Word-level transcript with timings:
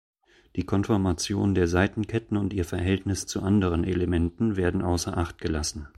Die 0.55 0.65
Konformation 0.65 1.53
der 1.53 1.67
Seitenketten 1.67 2.35
und 2.35 2.53
ihr 2.53 2.65
Verhältnis 2.65 3.27
zu 3.27 3.43
anderen 3.43 3.83
Elementen 3.83 4.55
werden 4.55 4.81
außer 4.81 5.15
Acht 5.15 5.39
gelassen. 5.39 5.89